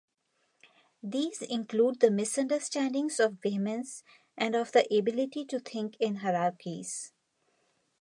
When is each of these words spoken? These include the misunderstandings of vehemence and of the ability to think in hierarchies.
These 1.03 1.43
include 1.43 1.99
the 1.99 2.09
misunderstandings 2.09 3.19
of 3.19 3.33
vehemence 3.33 4.03
and 4.35 4.55
of 4.55 4.71
the 4.71 4.91
ability 4.91 5.45
to 5.45 5.59
think 5.59 5.95
in 5.99 6.15
hierarchies. 6.15 7.13